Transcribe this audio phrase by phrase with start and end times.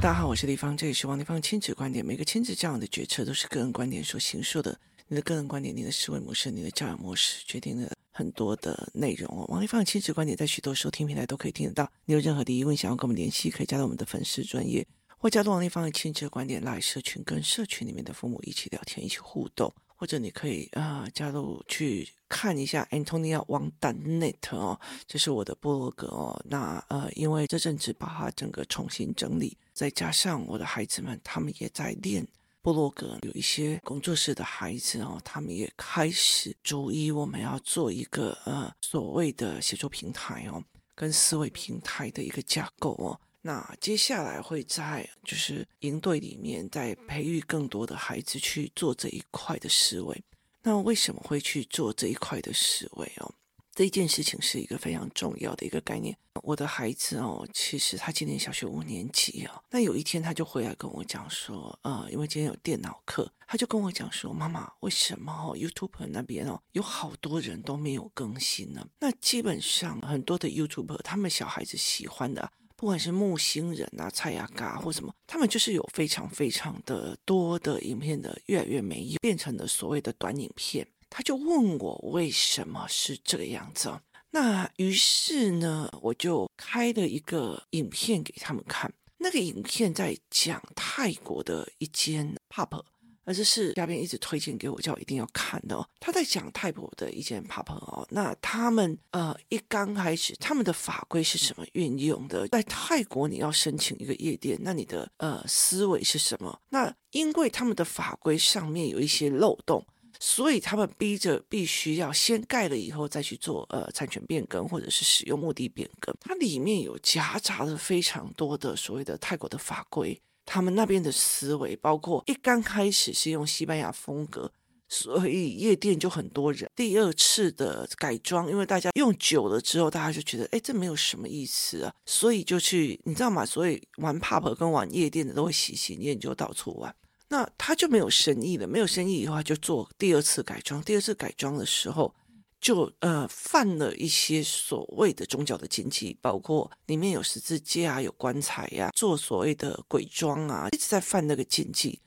[0.00, 2.02] 大家好，我是丽芳，这里是王丽芳亲子观点。
[2.02, 4.80] 每个亲子教养的决策都是个人观点所形塑的。
[5.08, 9.44] 你的个人观点、你的思维模式、你的教养模式，决定了很多的内容哦。
[9.48, 11.92] 王丽芳亲子观点在许多收听平台都可以听得到。
[12.06, 14.86] 你有任何的疑问想要跟我们联系，可以加入我们的粉丝专业，
[15.18, 19.70] 或加入王丽芳的亲子观点赖社群，跟社群里面的父母一起聊天、一起互动。
[19.96, 26.42] 或者你可以啊、加入去看一下 Antonia Wang Danet 哦，这是我的部落格哦。
[26.48, 32.22] 那呃，因为这阵子把它整个重新整理，再加上我的孩子们他们也在练
[32.60, 40.62] 布洛格，有一些工作室的孩子哦，他们也开始逐一我们要做一个呃所谓的写作平台哦，
[40.94, 43.18] 跟思维平台的一个架构哦。
[43.40, 50.22] 那接下来会在就是营队里面再培育更多的孩子去做这一块的思维。
[50.62, 53.34] 那为什么会去做这一块的思维哦？
[53.80, 56.14] 这件事情是一个非常重要的一个概念。
[56.42, 59.64] 我的孩子哦，其实他今年小学五年级哦。
[59.70, 68.86] 那有一天他就回来跟我讲说，呃，因为今天有电脑课，他就跟我讲说，妈妈，为什么哦，YouTube 那边哦有好多人都没有更新呢？
[68.98, 72.52] 那基本上很多的 YouTuber 他们小孩子喜欢的。
[72.76, 80.86] 不管是木星人啊、蔡雅嘎或什么，他们就是有非常非常的多的影片的，越来越没有，变成了所谓的短影片。
[81.10, 88.90] 他就问我为什么是这个样子哦，那于是呢，我就开了一个影片给他们看。
[89.18, 92.82] 那个影片在讲泰国的一间 pub。
[93.24, 95.86] 而这是嘉宾一直推荐给我，叫我一定要看的哦。
[96.00, 102.48] 他在讲泰国的一间 pub 哦，那他们呃一刚开始，他们的法规是什么运用的？
[102.48, 106.58] 在泰国你要申请一个夜店，那你的呃思维是什么？
[106.70, 109.86] 那因为他们的法规上面有一些漏洞，
[110.20, 116.14] 所以他们逼着必须要先盖了以后再去做呃产权变更或者是使用目的变更。
[116.20, 120.20] 它里面有夹杂了非常多的所谓的泰国的法规。
[120.44, 124.50] 他们那边的思维，包括一刚开始是用西班牙风格，
[124.88, 126.68] 所以夜店就很多人。
[126.74, 133.46] 第二次的改装，因为大家用久了之后，大家就觉得，哎，这没有什么意思啊，所以就去，你知道吗？
[133.46, 136.92] 所以玩 pub 跟玩夜店的都会喜新厌旧，到处玩。
[137.30, 140.82] 那他就没有生意了，没有生意以后，他就做第二次改装。
[140.82, 142.14] 第二次改装的时候。
[142.62, 151.98] 就呃犯了一些所谓的宗教的禁忌，包括里面有十字架啊，有棺材呀、做所谓的鬼庄啊，一直在犯那个禁忌。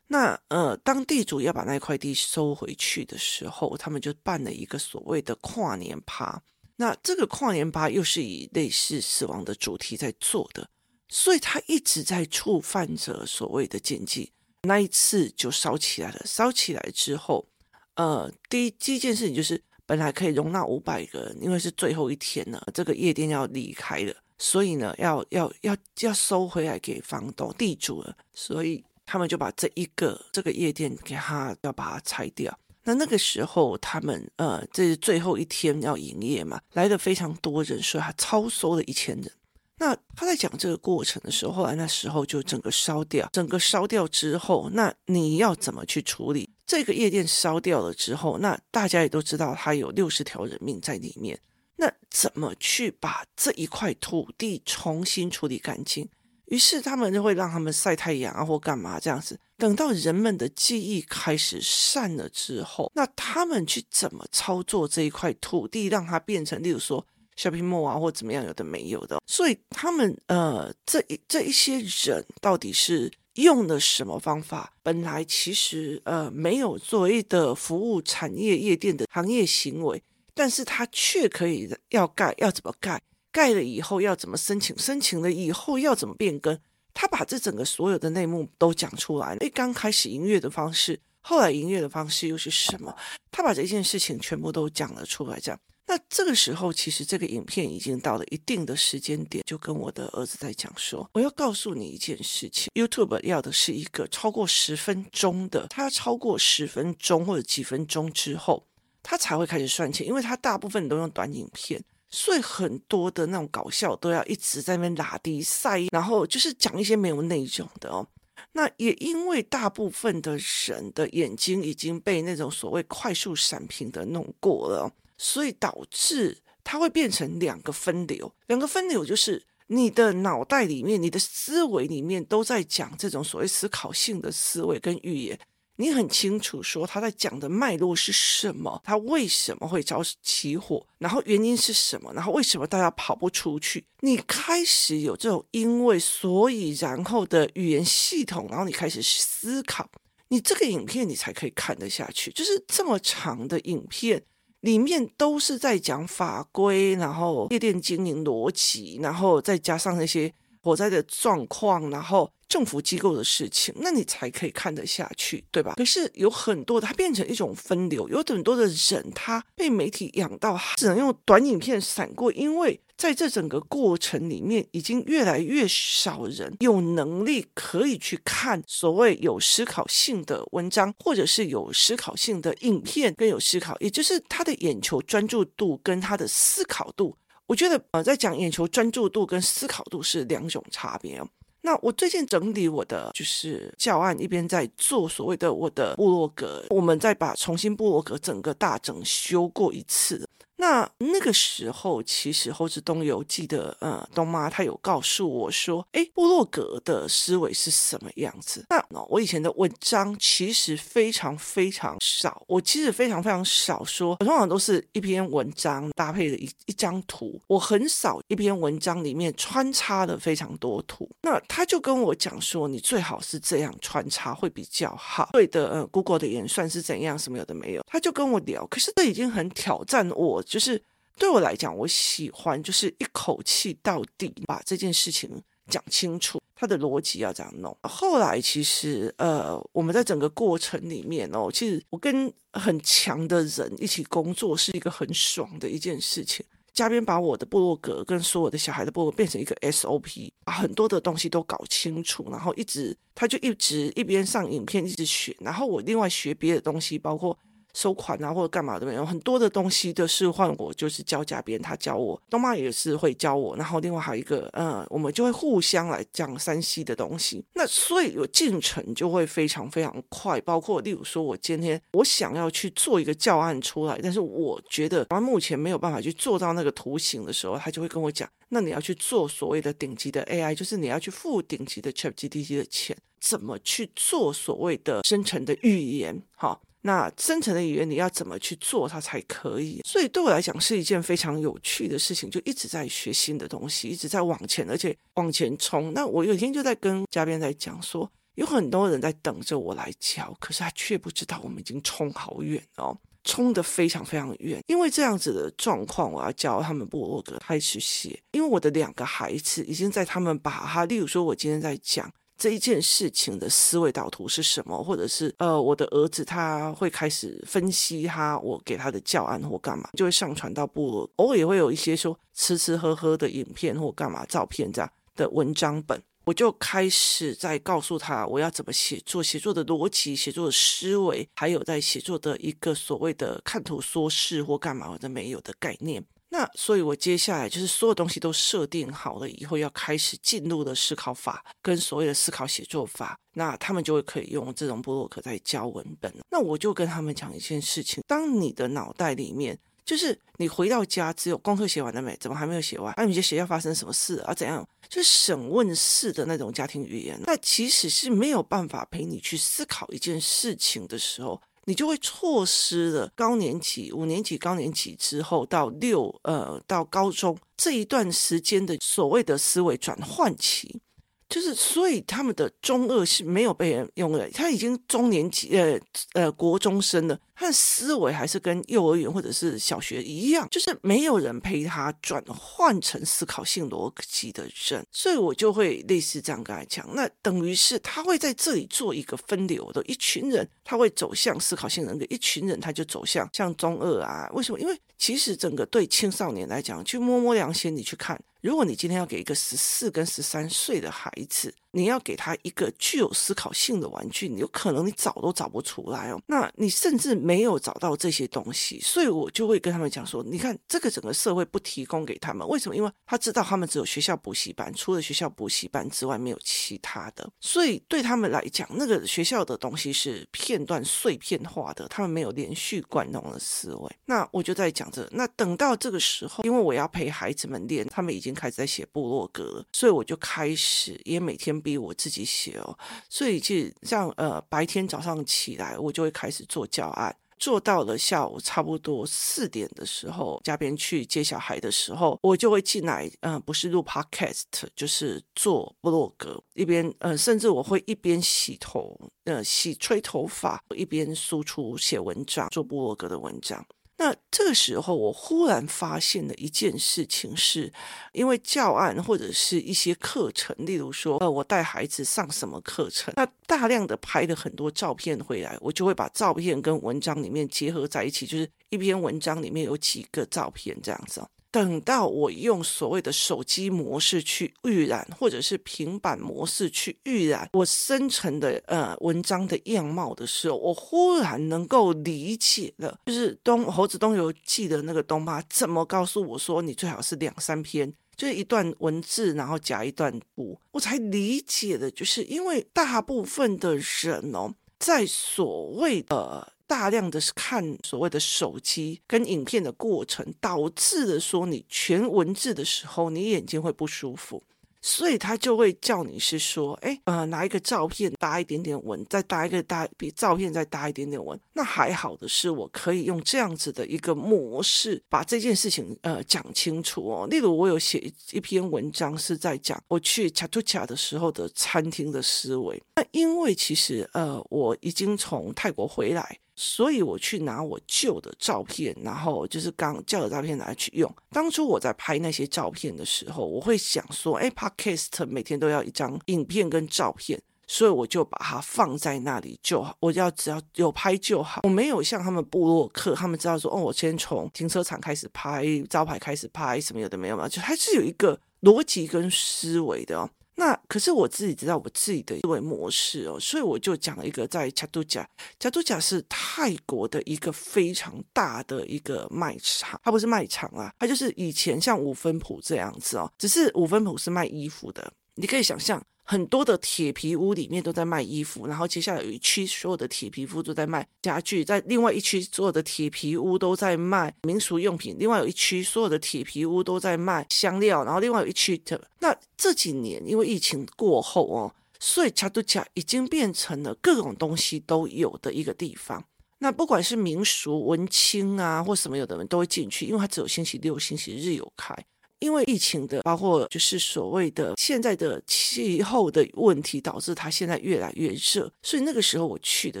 [0.08, 6.42] 那呃，当地主要把那块地收回去的时候，他们就办了一个所谓的跨年趴。
[6.74, 10.68] 那这个跨年趴又是以类似死亡的主题在做的，
[11.08, 14.32] 所以他一直在触犯着所谓的禁忌。
[14.62, 17.48] 那一次就烧起来了，烧起来之后，
[17.94, 19.62] 呃，第一第一件事情就是。
[19.88, 32.54] 本来可以容纳五百个人，因为是最后一天了，这个夜店要离开了，所以呢，要要要要收回来给房东地主了，所以他们就把这一个这个夜店给他要把它拆掉。
[32.84, 39.32] 那那个时候他们呃，这是最后一天要营业嘛，来的非常多人，所以他超收了一千人。
[39.78, 46.50] 那他在讲这个过程的时候，后来那时候就整个烧掉，整个烧掉之后，那你要怎么去处理？
[46.66, 51.38] 这个夜店烧掉了之后，那大家也都知道，它有六十条人命在里面。
[51.76, 56.08] 那怎么去把这一块土地重新处理干净？
[56.46, 59.38] 于是他们就会让他们晒太阳啊，或干嘛这样子。
[59.58, 67.06] 等到人们的记忆开始散了之后，那他们去怎么操作这一块土地，让它变成，例如说
[67.38, 69.22] shopping mall 啊，或怎么样，有的没有的。
[69.26, 73.10] 所以他们呃，这一这一些人到底是？
[73.34, 74.72] 用的什么方法？
[74.82, 80.02] 本来其实呃没有所谓的服务产业夜店的行业行为，
[80.34, 83.00] 但是他却可以要盖，要怎么盖？
[83.30, 84.76] 盖了以后要怎么申请？
[84.76, 86.58] 申请了以后要怎么变更？
[86.92, 89.36] 他把这整个所有的内幕都讲出来了。
[89.38, 92.92] 诶，刚开始营业的方式，后来营业的方式又是什么？
[93.30, 95.60] 他把这件事情全部都讲了出来，这样。
[95.90, 108.66] 那这个时候，其实这个影片已经到了一定的时间点，就跟我的儿子在讲说：“我要告诉你一件事情，YouTube 要的是一个超过十分钟的，它超过十分钟或者几分钟之后，
[109.02, 118.06] 它才会开始算钱，因为它大部分都用短影片，所以很多的那种搞笑都要一直在那边拉低赛，然后就是讲一些没有内容的哦。
[118.52, 135.38] 那也因为大部分的人的眼睛已经被那种所谓快速闪屏的弄过了。”所以导致它会变成两个分流，两个分流就是你的脑袋里面、你的思维里面都在讲这种所谓思考性的思维跟语言，
[135.76, 143.84] 你很清楚说他在讲的脉络是什么，他为什么会着起火，然后原因是什么，然后为什么大家跑不出去？
[144.00, 149.88] 你开始有这种因为所以然后的语言系统，然后你开始思考，
[150.28, 152.30] 你这个影片你才可以看得下去。
[152.32, 154.24] 就是这么长的影片
[154.60, 160.32] 里面都是在讲法规，然后夜店经营逻辑，然后再加上那些
[160.62, 162.30] 火灾的状况，然后。
[162.48, 165.74] 政府机构的事情，那你才可以看得下去，对吧？
[165.76, 187.16] 可是有很多，它变成一种分流，有很多的人，他被媒体养到，只能用短影片闪过，因为在这整个过程里面，已经越来越少人有能力可以去看所谓有思考性的文章，或者是有思考性的影片，更有思考，也就是他的眼球专注度跟他的思考度。
[187.46, 191.22] 我觉得，呃，在讲眼球专注度跟思考度是两种差别。
[191.62, 200.28] 那我最近整理我的就是教案，一边在做所谓的我的部落格，我们再把重新部落格整个大整修过一次。
[200.60, 208.66] 那那个时候，其实侯志东有记得，呃，东妈她有告诉我说，哎，部落格的思维是什么样子？
[208.68, 221.08] 那我以前的文章其实非常非常少，我其实非常非常少说，我通常都是一篇文章搭配了一一张图，我很少一篇文章里面穿插了非常多图。
[221.22, 225.30] 那他就跟我讲说，你最好是这样穿插会比较好。
[225.32, 230.42] 对的，呃，Google 的演算是怎样，什么有的没有，他就跟我聊，可是这已经很挑战我。
[230.48, 230.80] 就是
[231.18, 235.30] 对我来讲，我喜欢就是一口气到底把这件事情
[235.68, 237.76] 讲清楚，它的逻辑要这样弄。
[237.82, 246.44] 后来其实呃，我们在整个过程里面哦，其实我跟很强的人一起工作是一个很爽的一件事情。
[246.72, 257.36] 嘉宾把我的部落格跟所有的小孩的部落变成一个 SOP，把很多的东西都搞清楚，然后一直他就一直一边上影片一直学，然后我另外学别的东西，包括。
[257.74, 286.58] 收款啊，或者干嘛都没有，很多的东西都是换我，就是教教别人，他教我，东妈也是会教我，然后另外还有一个，嗯，我们就会互相来讲 3C 的东西，那所以有进程就会非常非常快，包括例如说，我今天我想要去做一个教案出来，但是我觉得他目前没有办法去做到那个图形的时候，他就会跟我讲，那你要去做所谓的顶级的 AI，就是你要去付顶级的 ChatGPT 的钱，怎么去做所谓的生成的预言，哈。
[286.82, 289.80] 那生成的语言你要怎么去做它才可以？
[289.84, 295.92] 所以对我来讲是一件非常有趣的事情，就一直在学新的东西，一直在往前，而且往前冲。
[295.92, 304.62] 那我有一天就在跟嘉宾在讲说，有很多人在等着我来教，可是他却不知道我们已经冲好远哦，冲得非常非常远。
[304.68, 312.08] 因为这样子的状况，我要教他们部落格开始写，因为我的两个孩子已经在他们把他，例如说我今天在讲。
[312.38, 314.80] 这一件事情的思维导图是什么？
[314.80, 321.10] 或者是呃，我的儿子他会开始分析他我给他的教案或干嘛，就会上传到部落。
[321.16, 336.04] 偶尔也会有一些说吃吃喝喝的影片或干嘛照片这样的文章本，我就开始在告诉他我要怎么写作，写作的逻辑、写作的思维，还有在写作的一个所谓的看图说事或干嘛或者没有的概念。
[336.30, 346.12] 那所以，我接下来就是所有东西都设定好了以后，要开始进入的思考法跟所谓的思考写作法，那他们就会可以用这种布洛克在教文本。
[346.30, 352.14] 那我就跟他们讲一件事情：当你的脑袋里面就是你回到家只有功课写完了没？
[352.20, 352.92] 怎么还没有写完？
[352.98, 354.34] 那、你觉得学校发生什么事啊？
[354.34, 354.66] 怎样？
[354.86, 361.40] 就是审问式的那种家庭语言，那其实是没有办法陪你去思考一件事情的时候。
[361.68, 370.80] 你就会错失了高年级、五年级、高年级之后到六呃到高中这一段时间的所谓的思维转换期。
[371.28, 375.78] 就是，所以他们的中二是没有被人用的，他已经中年级，呃
[376.14, 394.58] 呃，国中生了，他的思维还是跟幼儿园或者是小学一样，就是没有人陪他转换成思考性逻辑的人，所以我就会类似这样跟他讲，那等于是他会在这里做一个分流的，一群人他会走向思考性人格，一群人他就走向像中二啊，为什么？
[394.58, 398.18] 因为其实整个对青少年来讲，去摸摸良心，你去看。
[398.48, 406.20] 如果你今天要给一个十四跟十三岁的孩子，你要给他一个具有思考性的玩具，你有可能你找都找不出来哦。
[406.26, 412.74] 那你甚至没有找到这些东西，所以我就会跟他们讲说：你看，这个整个社会不提供给他们，为什么？
[412.74, 423.96] 因为他知道他们只有学校补习班，除了学校补习班之外没有其他的，所以对他们来讲，那个学校的东西是片段碎片化的，他们没有连续贯通的思维。
[424.06, 431.57] 那我就在讲这，那等到这个时候，因为我要陪孩子们练，他们已经开始在写部落格，所以我就开始也每天。
[431.58, 432.78] 天逼我自己写哦。
[433.08, 437.14] 所以其实像呃白天早上起来，我就会开始做教案。
[437.40, 444.42] 做到了下午差不多四点的时候，嘉宾去接小孩的时候，我就会进来，嗯、呃，不是录 podcast，
[444.74, 453.64] 就是做部落格，一边，呃，甚至我会一边洗头，呃，洗吹头发，一边输出写文章，做部落格的文章。
[453.98, 457.72] 那这个时候，我忽然发现了一件事情是，是
[458.12, 471.20] 因为教案或者是一些课程，例如说，呃，我带孩子上什么课程，那大量的拍了很多照片回来，我就会把照片跟文章里面结合在一起，就是一篇文章里面有几个照片这样子。
[471.50, 496.52] 等到我用所谓的手机模式去预览，或者是平板模式去预览我生成的呃文章的样貌的时候，我忽然能够理解了，就是东猴子东游记的那个东妈怎么告诉我说，你最好是两三篇，就是一段文字，然后夹一段图，我才理解的，就是因为大部分的人哦，在所谓的。
[496.68, 504.42] 大量的是看所谓的手机跟影片的过程，导致的说你全文字的时候，你眼睛会不舒服，
[504.82, 511.38] 所以他就会叫你是说，哎，呃，拿一个照片搭一点点文，再搭一个搭比照片再搭一点点文。
[511.54, 517.26] 那还好的是，我可以用这样子的一个模式，把这件事情呃讲清楚哦。
[517.30, 522.80] 例如，我有写一篇文章是在讲我去恰图恰的时候的餐厅的思维。
[522.94, 526.38] 那因为其实呃，我已经从泰国回来。
[526.60, 531.08] 所以我去拿我旧的照片，然后就是刚旧的照片拿去用。
[531.30, 539.96] 当初我在拍那些照片的时候，我会想说，哎，Podcast 每天都要一张影片跟照片，所以我就把它放在那里就好。
[540.00, 550.28] 我要只要有拍就好，我没有像他们部落客，他们知道说，哦，我先从停车场开始拍，招牌开始拍，什么有的没有嘛，就还是有一个逻辑跟思维的哦。
[550.58, 555.24] 那可是我自己知道我自己的思维模式哦，所以我就讲了一个在恰图恰，
[555.60, 566.04] 恰图贾是泰国的一个非常大的一个卖场，它不是卖场啊，它就是以前像五分埔这样子哦，只是五分埔是卖衣服的，你可以想象。
[566.30, 586.22] 很多的铁皮屋里面都在卖衣服，然后接下来有一区所有的铁皮屋都在卖家具，在另外一区所有的铁皮屋都在卖民俗用品，另外有一区所有的铁皮屋都在卖香料，然后另外有一区的那这几年因为疫情过后哦，所以恰图恰已经变成了各种东西都有的一个地方。
[586.58, 591.96] 那不管是民俗文青啊或什么有的人都会进去，因为它只有星期六、星期日有开。
[592.40, 598.70] 因为疫情的，包括就是所谓的现在的气候的问题，导致它现在越来越热。
[598.82, 600.00] 所以那个时候我去的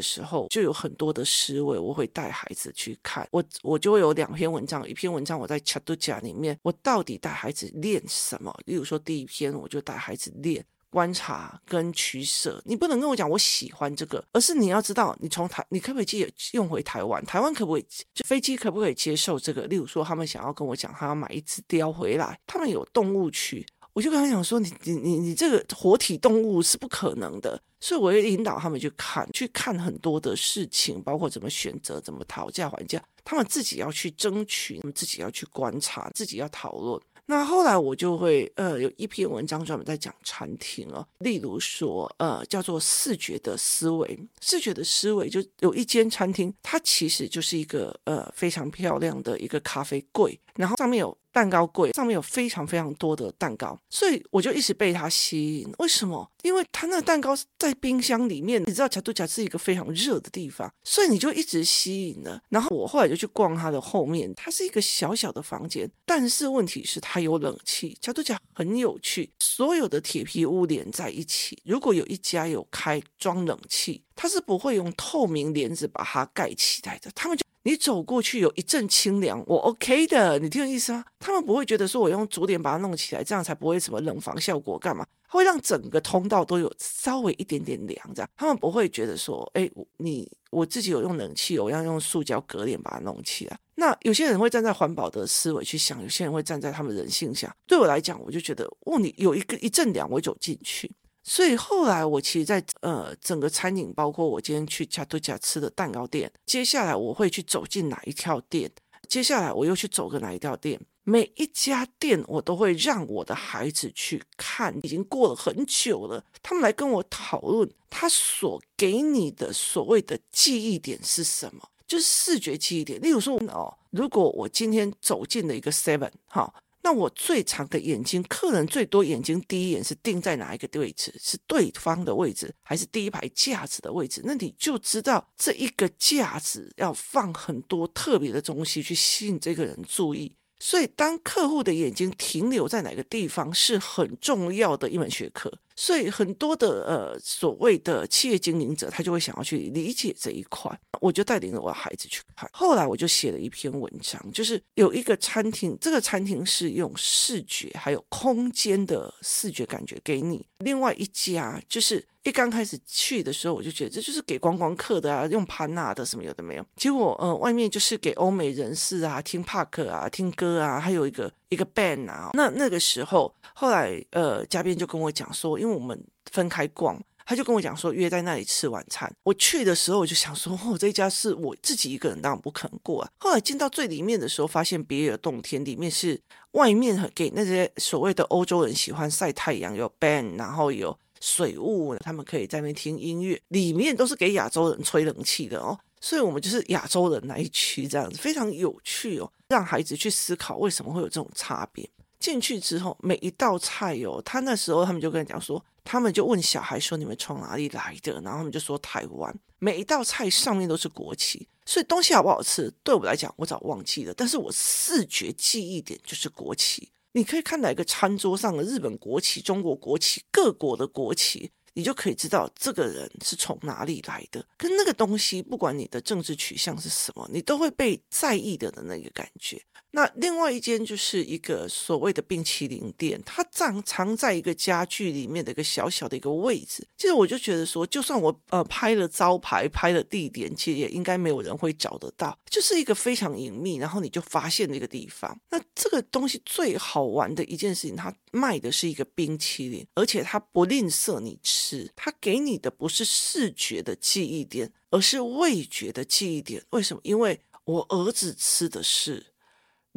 [0.00, 3.26] 时候，就有很多的思维，我会带孩子去看。
[3.30, 8.56] 我我就会有两篇文章，一篇文章我在 chatgpt 里面，我到底带孩子练什么？
[8.66, 10.64] 例如说第一篇，我就带孩子练。
[10.90, 17.24] 观察跟取舍，你不能跟我讲我喜欢这个，而是你要知道，你从台，你可不可以借用回台湾？
[17.24, 17.86] 台湾可不可以？
[18.14, 19.62] 就飞机可不可以接受这个？
[19.66, 37.00] 例如说，他们想要跟我讲，他要买一只雕回来，他们有动物区，我就跟他讲说，你你你你这个活体动物是不可能的，所以我会引导他们去看，去看很多的事情，包括怎么选择，怎么讨价还价，他们自己要去争取，他们自己要去观察，自己要讨论。
[37.30, 51.16] 那后来我就会呃有一篇文章专门在讲餐厅哦，例如说呃叫做视觉的思维，视觉的思维就有一间餐厅，它其实就是一个呃非常漂亮的一个咖啡柜，然后上面有。
[51.30, 55.72] 蛋糕柜上面有非常非常多的蛋糕，所以我就一直被它吸引。
[55.78, 56.28] 为什么？
[56.42, 62.42] 因为它那个蛋糕在冰箱里面，你知道恰图恰是一个非常热的地方，所以你就一直吸引了。
[62.48, 67.96] 然后我后来就去逛它的后面，它是一个小小的房间，但是问题是它有冷气。
[68.00, 77.46] 恰图恰很有趣，所有的铁皮屋连在一起，如果有一家有开装冷气，它是不会用透明帘子把它盖起来的，他们就。
[77.64, 81.04] 你走过去有一阵清凉，我 OK 的，你听我意思吗？
[81.18, 85.04] 他们不会觉得说我用竹帘把它弄起来，这样才不会什么冷房效果干嘛？
[85.28, 93.58] 会让整个通道都有稍微一点点凉，这样他们不会觉得说，哎，你我自己有用冷气，我要用塑胶隔帘把它弄起来。
[93.74, 97.54] 那有些人会站在环保的思维去想，有些人会站在他们人性想。
[97.66, 100.90] 对我来讲，我就觉得，哦，你有一个一阵凉，我走进去。
[101.28, 108.70] 所以后来我其实在，呃整个餐饮，包括我今天去恰图恰吃的蛋糕店，接下来我会去走进哪一条店，
[109.06, 122.98] 接下来我又去走个哪一条店，每一家店我都会让我的孩子去看，已经过了很久了，他们来跟我讨论，他所给你的所谓的记忆点是什么，就是视觉记忆点。
[123.02, 126.50] 例如说哦，如果我今天走进了一个 Seven，哈。
[126.88, 131.14] 那我最长的眼睛，客人最多眼睛第一眼是盯在哪一个位置？
[131.20, 134.22] 是对方的位置，还是第一排架子的位置？
[134.24, 140.32] 那你就知道这一个架子要放很多特别的东西去吸引这个人注意。
[140.60, 145.52] 所以，当客户的眼睛停留在哪个地方，是很重要的一门学科。
[145.80, 150.76] 所以，很多的呃所谓的企业经营者，他就会想要去理解这一块。
[151.00, 152.50] 我就带领着我的孩子去看。
[152.52, 160.44] 后来，我就写了一篇文章，就是有一个餐厅，这个餐厅是用视觉还有空间的视觉感觉给你。
[160.58, 162.04] 另外一家就是。
[162.24, 166.66] 一刚开始去的时候，我就觉得这就是给观光客的啊，用盘拿的什么有的没有。
[166.76, 172.30] 结果，呃，外面就是给欧美人士啊，听 Park 啊，听歌啊，还有一个一个 band 啊。
[172.34, 179.12] 那那个时候，后来，呃，嘉宾就跟我讲说，因为我们分开逛，他就跟我讲说约在那里吃晚餐。
[179.22, 183.10] 我去的时候，我就想说，哦，这家是我自己一个人，当然不可能过啊。
[183.18, 186.20] 后来进到最里面的时候，发现别有洞天，里面是
[186.52, 190.98] 外面给那些所谓的欧洲人喜欢晒太阳，有 band，然后有。
[191.20, 201.90] 水雾，他们可以在那边听音乐，里面都是给亚洲人吹冷气的哦，所以我们就是亚洲人那一区这样子，非常有趣哦，让孩子去思考为什么会有这种差别。
[202.18, 216.88] 进去之后，每一道菜哦，他那时候他们就跟他讲说，他们就问小孩说：“你们从哪里来的？”然后他们就说：“台湾。”每一道菜上面都是国旗，所以东西好不好吃，对我来讲我早忘记了，但是我视觉记忆点就是国旗。
[217.12, 224.44] 你可以看到一个餐桌上的日本国旗、中国国旗、各国的国旗，你就可以知道这个人是从哪里来的。
[224.56, 229.60] 跟那个东西，不管你的政治取向是什么，你都会被在意的的那个感觉。
[229.90, 236.86] 那另外一间就是一个所谓的冰淇淋店，它藏藏在一个家具里面的一个小小的一个位置。
[236.98, 245.34] 其实我就觉得说，就算我呃拍了招牌、拍了地点，其实也应该没有人会找得到，就是一个非常隐秘，然后你就发现的一个地方。
[245.50, 251.57] 那这个东西最好玩的一件事情，它卖的是一个冰淇淋，而且它不吝啬你吃，
[251.96, 256.62] 它给你的不是视觉的记忆点，而是味觉的记忆点。
[256.70, 257.00] 为什么？
[257.04, 259.26] 因为我儿子吃的是。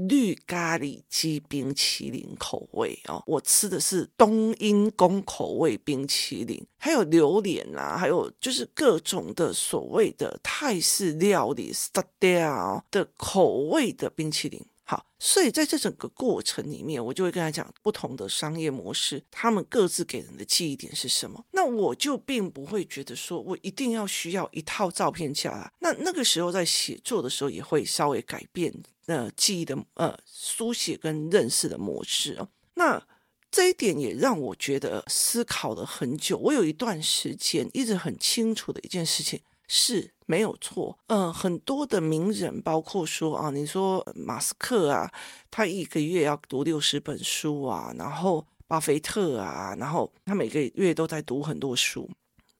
[0.07, 14.65] 绿咖喱鸡冰淇淋口味哦，我吃的是冬阴功口味冰淇淋，还有榴莲啊，还有就是各种的所谓的泰式料理 style 的口味的冰淇淋。
[14.91, 21.45] 好，所以在这整个过程里面，我就会跟他讲不同的商业模式，他们各自给人的记忆点是什么。
[21.51, 25.71] 那我就并不会觉得说我一定要需要一套照片下来。
[25.79, 28.73] 那那个时候在写作的时候，也会稍微改变
[29.05, 32.49] 呃记忆的呃书写跟认识的模式哦。
[32.73, 33.01] 那
[33.49, 36.37] 这一点也让我觉得思考了很久。
[36.37, 39.39] 我有一段时间一直很清楚的一件事情。
[39.73, 45.09] 是没有错，嗯、很多的名人，包括说啊，你说马斯克啊，
[45.49, 52.09] 他一个月要读六十本书啊，然后巴菲特啊，然后他每个月都在读很多书，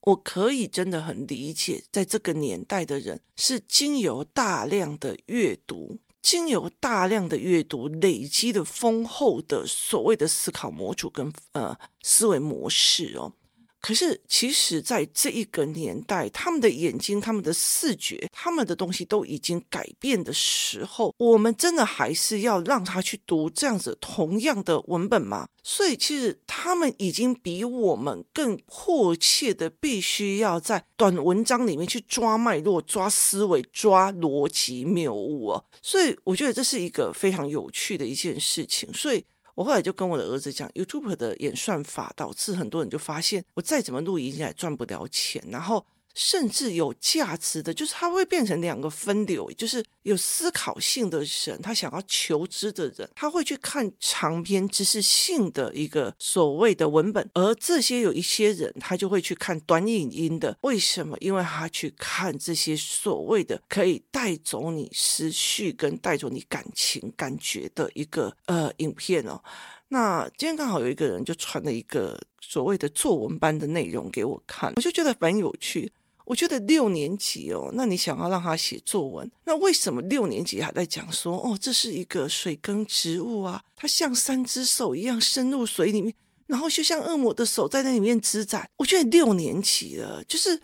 [0.04, 13.34] 我可以真的很理解，在这个年代的人是经由大量的阅读，经由大量的阅读累积的丰厚的所谓的思考模组跟呃思维模式哦。
[13.82, 25.48] 可是，其实，在这一个年代，他们的眼睛、他们的视觉、他们的东西都已经改变的时候，我们真的还是要让他去读这样子同样的文本吗？
[25.64, 35.64] 所以，其实他们已经比我们更迫切的，必须要在短文章里面去抓脉络、抓思维、抓逻辑谬误啊！
[35.82, 38.94] 所以，我觉得这是一个非常有趣的一件事情。
[38.94, 39.26] 所以。
[39.56, 45.86] 我后来就跟我的儿子讲，YouTube 的演算法导致很多人就发现，我再怎么录影也赚不了钱，然后。
[46.14, 60.58] 甚至有价值的，就是它会变成两个分流，就是有思考性的人，他想要求知的人，他会去看长篇知识性的一个所谓的文本，而这些有一些人，他就会去看短影音的。
[60.62, 61.18] 为什么？
[61.20, 69.42] 因为他去看这些所谓的可以带走你思绪跟带走你感情感觉的一个呃影片哦。
[69.90, 75.92] 那今天刚好有一个人就传了一个所谓的作文班的内容给我看，我就觉得蛮有趣。
[76.26, 86.14] 我觉得六年级哦，那你想要让他写作文，那为什么六年级还在讲说哦，这是一个水耕植物啊，它像三只手一样深入水里面，
[86.48, 88.70] 然后就像恶魔的手在那里面施展。
[88.78, 90.62] 我觉得六年级了，就是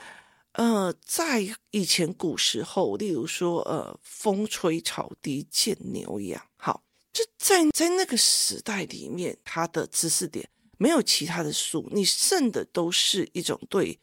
[0.53, 13.99] 呃，在以前古时候，例如说呃，风吹草低见牛羊，好，就在在那个时代里面，他的知识点没有其他的书，你剩的都是一种对。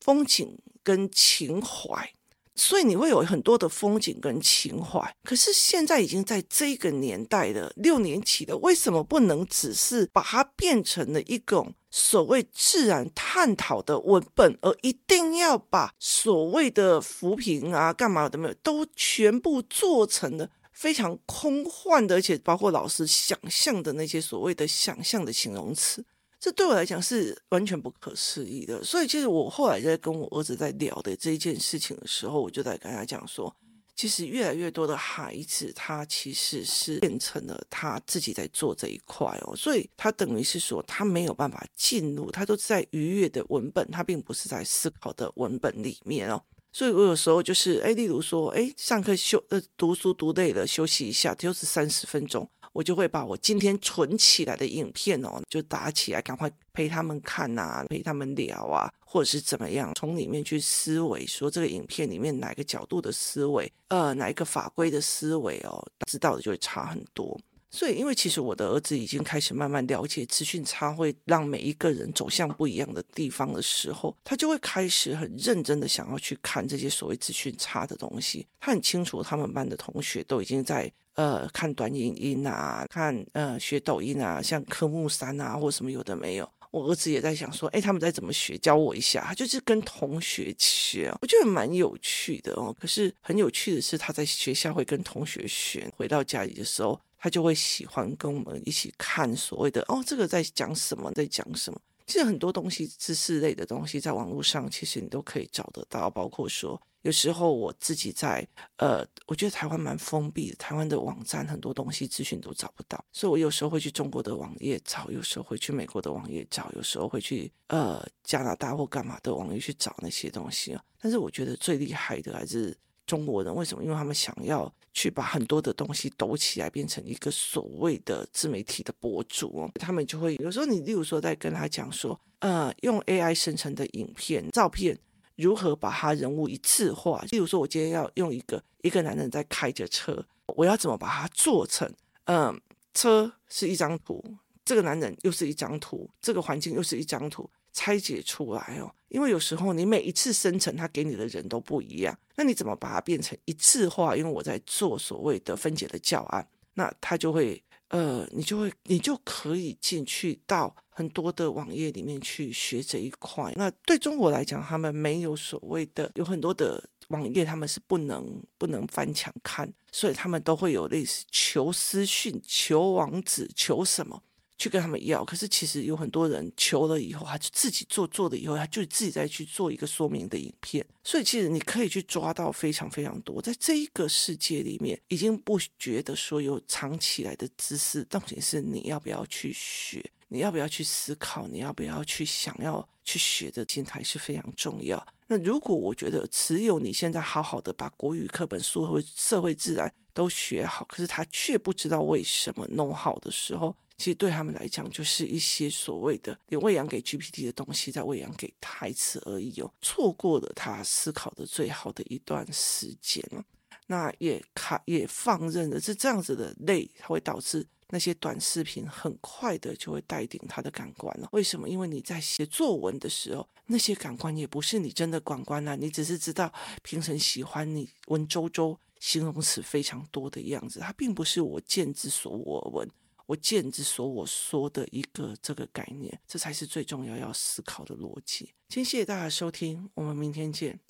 [0.00, 2.12] 风景跟情怀，
[2.54, 5.14] 所以你会有很多的风景跟情怀。
[5.22, 26.04] 可是现在已经在这个年代了，六年级的为什么不能只是把它变成了一种所谓自然探讨的文本，而一定要把所谓的扶贫啊、干嘛的没有都全部做成了非常空幻的，而且包括老师想象的那些所谓的想象的形容词。
[26.40, 33.54] 这对我来讲是完全不可思议的，所以其实我后来在跟我儿子在聊的这一件事情的时候，我就在跟他讲说，
[33.94, 52.48] 其实越来越多的孩子，他其实是变成了他自己在做这一块哦，所以他等于是说他没有办法进入，他都在愉悦的文本，他并不是在思考的文本里面哦，所以我有时候就是，哎，例如说，哎，上课休呃读书读累了，休息一下，就是三十分钟。
[52.72, 67.38] 我就会把我今天存起来的影片哦，就打起来，赶快陪他们看啊，陪他们聊啊，或者是怎么样，从里面去思维，说这个影片里面哪个角度的思维，呃，哪一个法规的思维哦，知道的就会差很多。
[67.72, 78.46] 所以，因为其实我的儿子已经开始慢慢了解资讯差会让每一个人走向不一样的地方的时候，他就会开始很认真的想要去看这些所谓资讯差的东西。
[78.58, 80.92] 他很清楚，他们班的同学都已经在。
[81.14, 86.48] 呃，看短影音啊，看呃学抖音啊，像科目三啊，或什么有的没有。
[86.70, 88.56] 我儿子也在想说，哎，他们在怎么学？
[88.56, 89.24] 教我一下。
[89.26, 92.74] 他就是跟同学学，我觉得蛮有趣的哦。
[92.80, 101.80] 可是很有趣的是，他在学校会跟同学学，回到家里的时候，他就会喜欢跟我们一起看所谓的哦，这个在讲什么，在讲什么。
[102.06, 106.80] 其实很多东西，知识类的东西，在网络上其实你都可以找得到，包括说。
[107.02, 120.84] 有时候我自己在，呃，我觉得台湾蛮封闭的，台湾的网站很多东西资讯都找不到，所以我有时候会去中国的网页找，有时候会去美国的网页找，有时候会去呃加拿大或干嘛的网页去找那些东西啊。
[121.00, 123.82] 但是我觉得最厉害的还是中国人，为什么？
[123.82, 134.98] 因为他们想要去把很多的东西抖起来，变成一个所谓的自媒体的博主哦，他们就会有时候你例如说在跟他讲说，呃，用 AI 生成的影片、照片。
[135.40, 137.24] 如何把他人物一次化？
[137.30, 141.92] 例如说，我今天要用一个一个男人在开着车，我要怎么把它做成？
[142.24, 142.60] 嗯，
[142.94, 144.22] 车是一张图，
[144.64, 148.94] 这个男人又是一张图，这个环境又是一张图，拆解出来哦。
[149.08, 154.16] 因为有时候你每一次生成，他给你的人都不一样，那你怎么把它变成一次化？
[154.16, 157.62] 因为我在做所谓的分解的教案，那他就会。
[157.90, 163.50] 呃，你就会，你就可以进去到很多的网页里面去学这一块。
[163.56, 174.22] 那对中国来讲，他们没有所谓的，有很多的网页他们是不能不能翻墙看，所以他们都会有类似求私讯、求网址、求什么。
[174.58, 180.84] 去跟他们要，可是其实有很多人求了以后，他就自己做，做了以后，他就自己再去做一个说明的影片。
[181.02, 195.06] 所以其实你可以去抓到非常非常多，在这一个世界里面，已经不觉得说有藏起来的知识，重点是你要不要去学，你要不要去思考，你要不要去想要去学的心态是非常重要。
[195.26, 203.74] 那如果我觉得只有你现在好好的把国语课本、书和社会自然都学好，可是他却不知道为什么弄好的时候。
[203.96, 213.44] 其实对他们来讲，就是一些所谓的你喂养给 GPT 的东西，在喂养给台词而已哦，错过了他思考的最好的一段时间了。
[213.88, 221.28] 那也卡也放任了，是这样子的累，它会导致那些短视频很快的就会带领他的感官了。
[221.32, 221.68] 为什么？
[221.68, 232.88] 因为你在写作文的时候，那些感官也不是你真的感官啊，你只是知道评审喜欢你文绉绉、形容词非常多的样子，它并不是我见之所我闻。
[233.26, 238.46] 我见之所我说的一个这个概念，这才是最重要要思考的逻辑。
[238.68, 240.80] 今天谢谢大家收听，我们明天见。